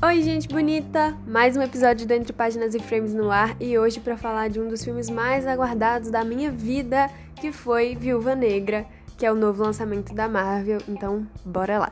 [0.00, 1.16] Oi, gente bonita!
[1.26, 4.60] Mais um episódio do Entre Páginas e Frames no ar e hoje para falar de
[4.60, 7.10] um dos filmes mais aguardados da minha vida,
[7.40, 10.78] que foi Viúva Negra, que é o novo lançamento da Marvel.
[10.88, 11.90] Então, bora lá!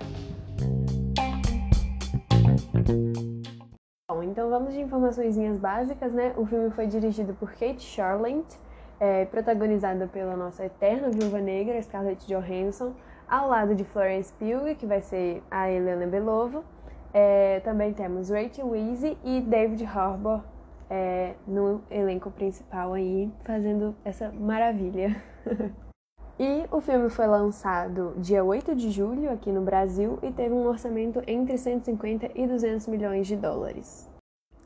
[4.09, 6.33] Bom, então vamos de informações básicas, né?
[6.37, 8.57] O filme foi dirigido por Kate Charlotte,
[9.01, 12.95] é, protagonizada pela nossa eterna Viúva Negra, Scarlett Johansson,
[13.29, 16.65] ao lado de Florence Pugh, que vai ser a Helena Belovo.
[17.13, 20.43] É, também temos Rachel Weisz e David Harbour
[20.91, 25.21] é, no elenco principal aí, fazendo essa maravilha.
[26.39, 30.67] e o filme foi lançado dia 8 de julho aqui no Brasil e teve um
[30.67, 34.11] orçamento entre 150 e 200 milhões de dólares.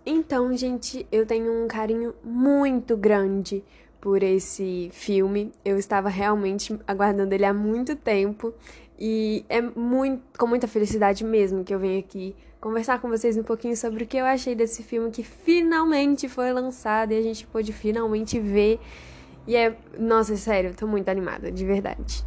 [0.05, 3.63] Então, gente, eu tenho um carinho muito grande
[4.01, 5.53] por esse filme.
[5.65, 8.55] Eu estava realmente aguardando ele há muito tempo
[8.99, 13.43] e é muito, com muita felicidade mesmo que eu venho aqui conversar com vocês um
[13.43, 17.47] pouquinho sobre o que eu achei desse filme que finalmente foi lançado e a gente
[17.47, 18.79] pôde finalmente ver.
[19.47, 22.23] E é, nossa, sério, tô muito animada, de verdade.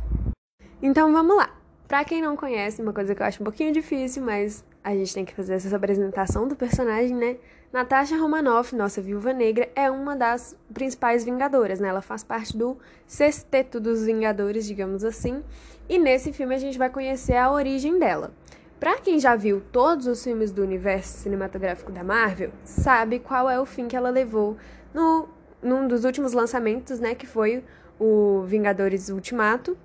[0.82, 1.56] Então vamos lá.
[1.88, 5.14] Pra quem não conhece, uma coisa que eu acho um pouquinho difícil, mas a gente
[5.14, 7.38] tem que fazer essa apresentação do personagem, né?
[7.72, 11.88] Natasha Romanoff, nossa viúva negra, é uma das principais vingadoras, né?
[11.88, 15.44] Ela faz parte do sexteto dos vingadores, digamos assim.
[15.88, 18.32] E nesse filme a gente vai conhecer a origem dela.
[18.80, 23.60] Pra quem já viu todos os filmes do universo cinematográfico da Marvel, sabe qual é
[23.60, 24.58] o fim que ela levou
[24.94, 25.30] no
[25.64, 27.64] num dos últimos lançamentos, né, que foi
[27.98, 29.78] o Vingadores Ultimato,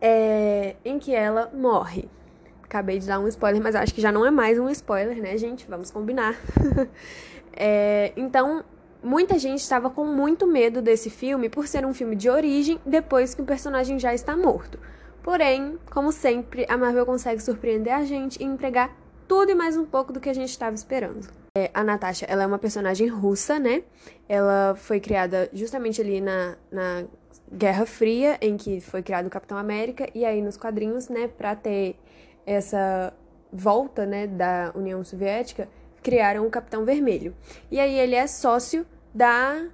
[0.00, 2.08] é, em que ela morre.
[2.74, 5.38] Acabei de dar um spoiler, mas acho que já não é mais um spoiler, né,
[5.38, 5.64] gente?
[5.68, 6.34] Vamos combinar.
[7.56, 8.64] é, então,
[9.00, 13.32] muita gente estava com muito medo desse filme por ser um filme de origem depois
[13.32, 14.76] que o personagem já está morto.
[15.22, 18.92] Porém, como sempre, a Marvel consegue surpreender a gente e entregar
[19.28, 21.28] tudo e mais um pouco do que a gente estava esperando.
[21.56, 23.84] É, a Natasha, ela é uma personagem russa, né?
[24.28, 27.04] Ela foi criada justamente ali na, na
[27.52, 31.54] Guerra Fria, em que foi criado o Capitão América, e aí nos quadrinhos, né, para
[31.54, 31.96] ter
[32.46, 33.12] essa
[33.52, 35.68] volta, né, da União Soviética,
[36.02, 37.34] criaram o Capitão Vermelho.
[37.70, 39.66] E aí ele é sócio da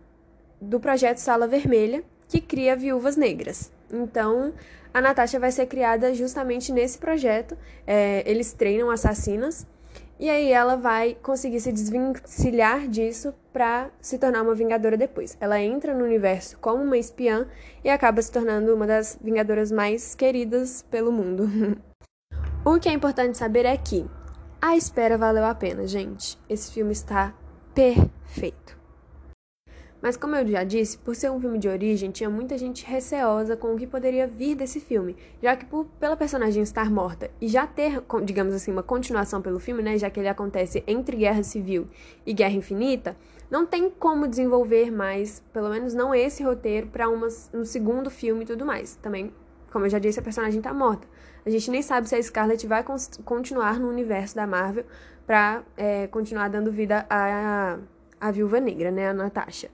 [0.61, 3.73] do projeto Sala Vermelha, que cria viúvas negras.
[3.91, 4.53] Então,
[4.93, 7.57] a Natasha vai ser criada justamente nesse projeto.
[7.87, 9.67] É, eles treinam assassinas
[10.19, 15.37] e aí ela vai conseguir se desvencilhar disso para se tornar uma vingadora depois.
[15.41, 17.49] Ela entra no universo como uma espiã
[17.83, 21.49] e acaba se tornando uma das vingadoras mais queridas pelo mundo.
[22.65, 24.07] o que é importante saber é que
[24.61, 26.39] a espera valeu a pena, gente.
[26.49, 27.35] Esse filme está
[27.75, 28.79] perfeito.
[30.03, 33.57] Mas como eu já disse, por ser um filme de origem, tinha muita gente receosa
[33.57, 37.49] com o que poderia vir desse filme, já que por, pela personagem estar morta e
[37.49, 41.43] já ter, digamos assim, uma continuação pelo filme, né, já que ele acontece entre Guerra
[41.43, 41.87] Civil
[42.25, 43.15] e Guerra Infinita,
[43.51, 48.47] não tem como desenvolver mais, pelo menos não esse roteiro, para um segundo filme e
[48.47, 48.97] tudo mais.
[48.97, 49.31] Também,
[49.71, 51.07] como eu já disse, a personagem está morta.
[51.45, 52.85] A gente nem sabe se a Scarlett vai
[53.25, 54.85] continuar no universo da Marvel
[55.27, 57.79] para é, continuar dando vida à,
[58.21, 59.71] à Viúva Negra, né, a Natasha.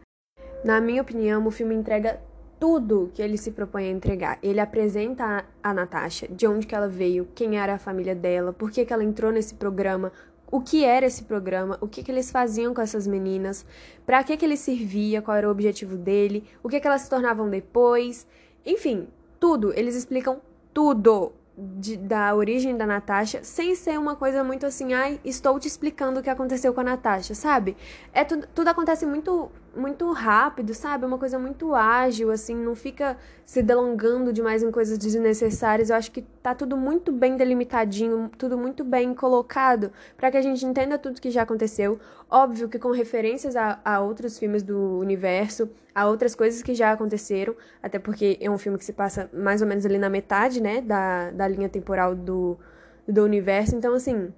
[0.64, 2.20] Na minha opinião, o filme entrega
[2.58, 4.38] tudo que ele se propõe a entregar.
[4.42, 8.70] Ele apresenta a, Natasha, de onde que ela veio, quem era a família dela, por
[8.70, 10.12] que, que ela entrou nesse programa,
[10.50, 13.66] o que era esse programa, o que, que eles faziam com essas meninas,
[14.04, 17.10] para que, que ele servia, qual era o objetivo dele, o que, que elas se
[17.10, 18.26] tornavam depois.
[18.64, 19.08] Enfim,
[19.38, 19.72] tudo.
[19.74, 20.40] Eles explicam
[20.72, 25.66] tudo de, da origem da Natasha, sem ser uma coisa muito assim, ai, estou te
[25.66, 27.76] explicando o que aconteceu com a Natasha, sabe?
[28.12, 31.04] É tudo, tudo acontece muito muito rápido, sabe?
[31.04, 35.90] É uma coisa muito ágil, assim, não fica se delongando demais em coisas desnecessárias.
[35.90, 40.42] Eu acho que tá tudo muito bem delimitadinho, tudo muito bem colocado para que a
[40.42, 41.98] gente entenda tudo que já aconteceu.
[42.30, 46.92] Óbvio que com referências a, a outros filmes do universo, a outras coisas que já
[46.92, 50.60] aconteceram, até porque é um filme que se passa mais ou menos ali na metade,
[50.60, 52.58] né, da, da linha temporal do,
[53.06, 53.76] do universo.
[53.76, 54.32] Então, assim,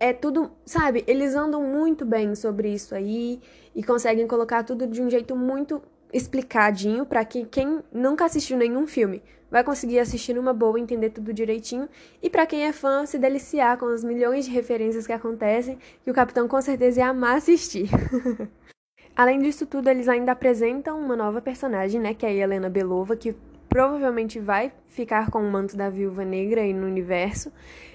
[0.00, 1.04] é tudo, sabe?
[1.06, 3.40] Eles andam muito bem sobre isso aí
[3.74, 8.86] e conseguem colocar tudo de um jeito muito explicadinho para que quem nunca assistiu nenhum
[8.86, 11.88] filme vai conseguir assistir numa boa, entender tudo direitinho
[12.22, 16.10] e para quem é fã se deliciar com as milhões de referências que acontecem, que
[16.10, 17.88] o capitão com certeza ia amar assistir.
[19.16, 23.16] Além disso tudo, eles ainda apresentam uma nova personagem, né, que é a Helena Belova,
[23.16, 23.34] que
[23.68, 27.52] provavelmente vai ficar com o manto da Viúva Negra aí no universo.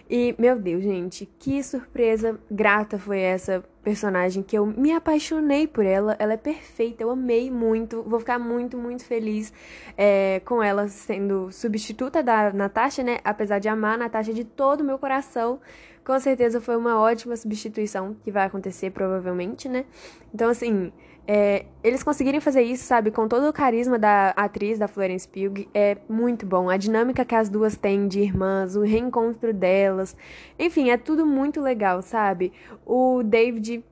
[0.09, 5.85] E, meu Deus, gente, que surpresa grata foi essa personagem que eu me apaixonei por
[5.85, 6.15] ela.
[6.19, 8.03] Ela é perfeita, eu amei muito.
[8.03, 9.53] Vou ficar muito, muito feliz
[9.97, 13.19] é, com ela sendo substituta da Natasha, né?
[13.23, 15.59] Apesar de amar a Natasha de todo o meu coração.
[16.03, 19.85] Com certeza foi uma ótima substituição que vai acontecer, provavelmente, né?
[20.33, 20.91] Então, assim.
[21.25, 25.67] É, eles conseguirem fazer isso, sabe, com todo o carisma da atriz, da Florence Pugh,
[25.73, 26.69] é muito bom.
[26.69, 30.17] A dinâmica que as duas têm de irmãs, o reencontro delas,
[30.59, 32.51] enfim, é tudo muito legal, sabe?
[32.85, 33.83] O David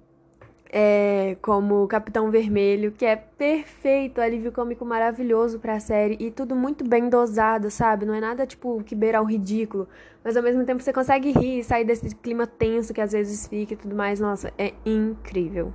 [0.73, 6.87] é, como Capitão Vermelho, que é perfeito, alívio cômico maravilhoso pra série e tudo muito
[6.87, 8.05] bem dosado, sabe?
[8.05, 9.87] Não é nada tipo que beira o ridículo,
[10.23, 13.73] mas ao mesmo tempo você consegue rir, sair desse clima tenso que às vezes fica
[13.73, 14.19] e tudo mais.
[14.19, 15.73] Nossa, é incrível.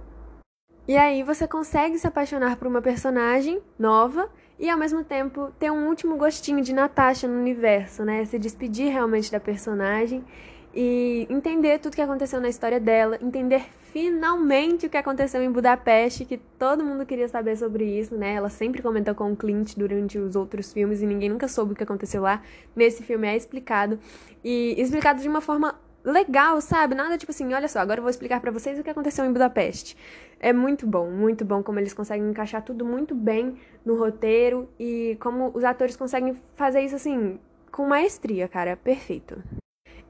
[0.88, 5.70] E aí você consegue se apaixonar por uma personagem nova e ao mesmo tempo ter
[5.70, 8.24] um último gostinho de Natasha no universo, né?
[8.24, 10.24] Se despedir realmente da personagem
[10.72, 16.24] e entender tudo que aconteceu na história dela, entender finalmente o que aconteceu em Budapeste,
[16.24, 18.34] que todo mundo queria saber sobre isso, né?
[18.34, 21.74] Ela sempre comentou com o Clint durante os outros filmes e ninguém nunca soube o
[21.74, 22.42] que aconteceu lá.
[22.76, 23.98] Nesse filme é explicado
[24.44, 25.74] e explicado de uma forma
[26.06, 26.94] legal, sabe?
[26.94, 29.32] Nada tipo assim, olha só, agora eu vou explicar para vocês o que aconteceu em
[29.32, 29.96] Budapeste.
[30.38, 35.16] É muito bom, muito bom como eles conseguem encaixar tudo muito bem no roteiro e
[35.20, 37.38] como os atores conseguem fazer isso assim
[37.72, 39.42] com maestria, cara, perfeito.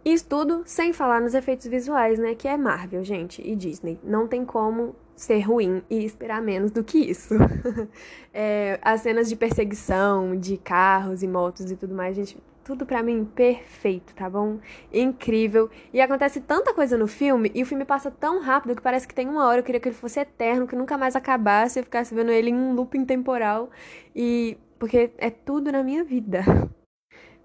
[0.05, 2.35] Isso tudo sem falar nos efeitos visuais, né?
[2.35, 3.99] Que é Marvel, gente, e Disney.
[4.05, 7.35] Não tem como ser ruim e esperar menos do que isso.
[8.33, 13.01] é, as cenas de perseguição, de carros e motos e tudo mais, gente, tudo para
[13.01, 14.59] mim perfeito, tá bom?
[14.93, 15.71] Incrível.
[15.93, 19.15] E acontece tanta coisa no filme e o filme passa tão rápido que parece que
[19.15, 19.61] tem uma hora.
[19.61, 21.79] Eu queria que ele fosse eterno, que nunca mais acabasse.
[21.79, 23.71] Eu ficasse vendo ele em um looping temporal.
[24.15, 24.59] E.
[24.81, 26.45] Porque é tudo na minha vida.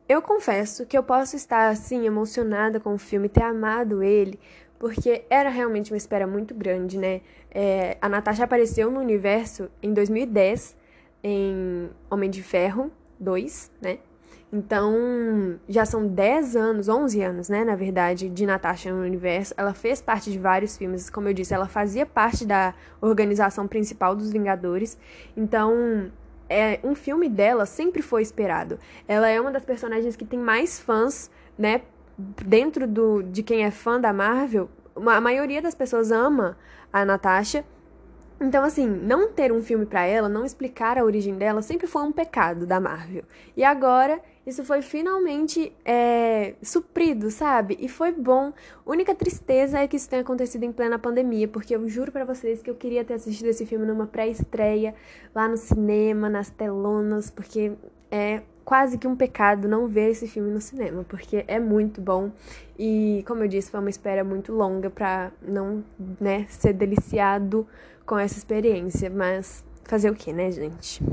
[0.10, 4.38] Eu confesso que eu posso estar assim emocionada com o filme, ter amado ele,
[4.78, 7.22] porque era realmente uma espera muito grande, né?
[7.50, 10.76] É, a Natasha apareceu no universo em 2010
[11.24, 14.00] em Homem de Ferro 2, né?
[14.54, 19.54] Então, já são 10 anos, 11 anos, né, na verdade, de Natasha no universo.
[19.56, 24.14] Ela fez parte de vários filmes, como eu disse, ela fazia parte da organização principal
[24.14, 24.98] dos Vingadores.
[25.38, 26.12] Então,
[26.50, 28.78] é, um filme dela sempre foi esperado.
[29.08, 31.82] Ela é uma das personagens que tem mais fãs, né,
[32.18, 34.70] dentro do, de quem é fã da Marvel.
[34.98, 36.58] A maioria das pessoas ama
[36.92, 37.64] a Natasha
[38.42, 42.02] então, assim, não ter um filme para ela, não explicar a origem dela, sempre foi
[42.02, 43.24] um pecado da Marvel.
[43.56, 47.78] E agora, isso foi finalmente é, suprido, sabe?
[47.80, 48.52] E foi bom.
[48.86, 52.62] Única tristeza é que isso tenha acontecido em plena pandemia, porque eu juro para vocês
[52.62, 54.96] que eu queria ter assistido esse filme numa pré-estreia,
[55.34, 57.74] lá no cinema, nas telonas, porque
[58.10, 62.32] é quase que um pecado não ver esse filme no cinema, porque é muito bom.
[62.80, 65.84] E, como eu disse, foi uma espera muito longa para não
[66.20, 67.68] né, ser deliciado
[68.06, 71.04] com essa experiência, mas fazer o que, né, gente?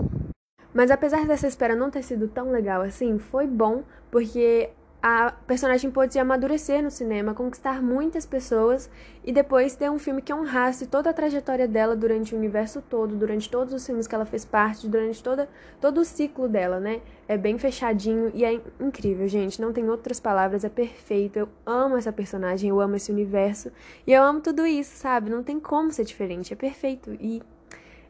[0.79, 3.83] Mas apesar dessa espera não ter sido tão legal assim, foi bom
[4.13, 4.71] porque
[5.03, 8.89] a personagem pôde amadurecer no cinema, conquistar muitas pessoas
[9.25, 13.17] e depois ter um filme que honrasse toda a trajetória dela durante o universo todo,
[13.17, 15.49] durante todos os filmes que ela fez parte, durante toda,
[15.81, 17.01] todo o ciclo dela, né?
[17.27, 19.61] É bem fechadinho e é incrível, gente.
[19.61, 21.41] Não tem outras palavras, é perfeito.
[21.41, 23.73] Eu amo essa personagem, eu amo esse universo
[24.07, 25.29] e eu amo tudo isso, sabe?
[25.29, 27.43] Não tem como ser diferente, é perfeito e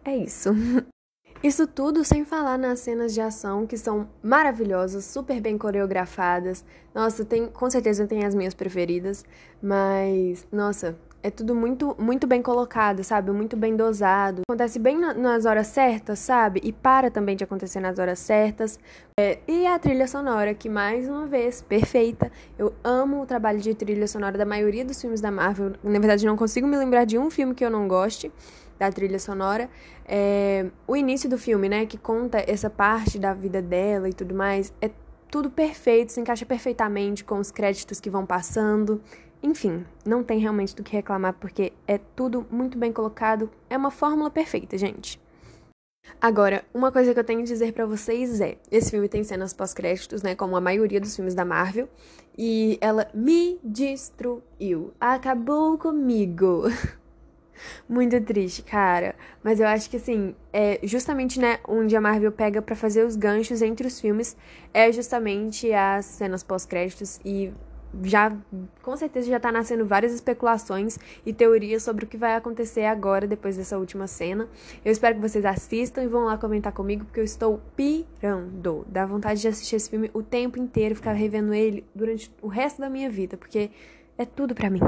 [0.05, 0.51] é isso.
[1.43, 6.65] Isso tudo sem falar nas cenas de ação que são maravilhosas, super bem coreografadas.
[6.93, 9.25] Nossa, tem, com certeza tem as minhas preferidas,
[9.63, 13.31] mas nossa, é tudo muito muito bem colocado, sabe?
[13.31, 14.43] Muito bem dosado.
[14.49, 16.61] Acontece bem na, nas horas certas, sabe?
[16.65, 18.77] E para também de acontecer nas horas certas.
[19.21, 22.33] É, e a trilha sonora, que mais uma vez, perfeita.
[22.59, 25.75] Eu amo o trabalho de trilha sonora da maioria dos filmes da Marvel.
[25.85, 28.33] Na verdade, não consigo me lembrar de um filme que eu não goste
[28.79, 29.69] da trilha sonora.
[30.07, 34.35] É, o início do filme, né, que conta essa parte da vida dela e tudo
[34.35, 34.91] mais, é
[35.31, 39.03] tudo perfeito, se encaixa perfeitamente com os créditos que vão passando.
[39.43, 43.91] Enfim, não tem realmente do que reclamar porque é tudo muito bem colocado, é uma
[43.91, 45.21] fórmula perfeita, gente.
[46.21, 49.53] Agora, uma coisa que eu tenho que dizer para vocês é: esse filme tem cenas
[49.53, 50.35] pós-créditos, né?
[50.35, 51.89] Como a maioria dos filmes da Marvel.
[52.37, 54.93] E ela me destruiu.
[55.01, 56.65] Acabou comigo.
[57.89, 59.15] Muito triste, cara.
[59.43, 63.17] Mas eu acho que, assim, é justamente, né, onde a Marvel pega para fazer os
[63.17, 64.37] ganchos entre os filmes
[64.73, 67.21] é justamente as cenas pós-créditos.
[67.25, 67.53] E
[68.03, 68.37] já
[68.83, 73.27] com certeza já tá nascendo várias especulações e teorias sobre o que vai acontecer agora
[73.27, 74.49] depois dessa última cena.
[74.85, 78.85] Eu espero que vocês assistam e vão lá comentar comigo porque eu estou pirando.
[78.89, 82.81] Dá vontade de assistir esse filme o tempo inteiro, ficar revendo ele durante o resto
[82.81, 83.71] da minha vida, porque
[84.17, 84.81] é tudo para mim.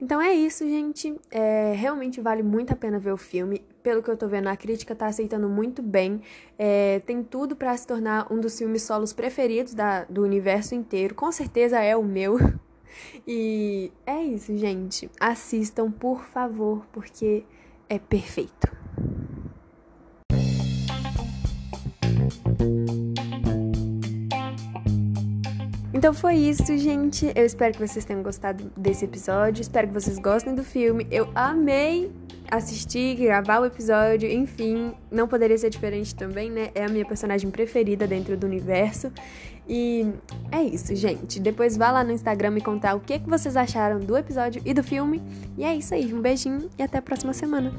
[0.00, 1.18] Então é isso, gente.
[1.30, 3.64] É, realmente vale muito a pena ver o filme.
[3.82, 6.20] Pelo que eu tô vendo, a crítica tá aceitando muito bem.
[6.58, 11.14] É, tem tudo para se tornar um dos filmes solos preferidos da, do universo inteiro.
[11.14, 12.38] Com certeza é o meu.
[13.26, 15.10] E é isso, gente.
[15.18, 17.44] Assistam, por favor, porque
[17.88, 18.83] é perfeito.
[26.04, 27.32] Então foi isso, gente.
[27.34, 29.62] Eu espero que vocês tenham gostado desse episódio.
[29.62, 31.06] Espero que vocês gostem do filme.
[31.10, 32.12] Eu amei
[32.50, 36.68] assistir, gravar o episódio, enfim, não poderia ser diferente também, né?
[36.74, 39.10] É a minha personagem preferida dentro do universo.
[39.66, 40.06] E
[40.52, 41.40] é isso, gente.
[41.40, 44.74] Depois vá lá no Instagram me contar o que, que vocês acharam do episódio e
[44.74, 45.22] do filme.
[45.56, 46.12] E é isso aí.
[46.12, 47.72] Um beijinho e até a próxima semana.